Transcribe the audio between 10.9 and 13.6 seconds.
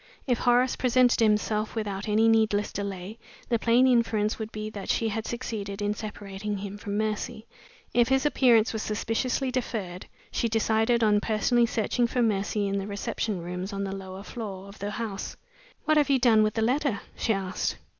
on personally searching for Mercy in the reception